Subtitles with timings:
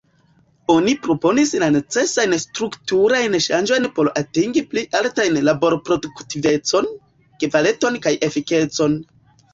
[0.75, 6.91] Oni proponis la necesajn strukturajn ŝanĝojn por atingi pli altajn laborproduktivecon,
[7.45, 8.99] kvaliton kaj efikecon.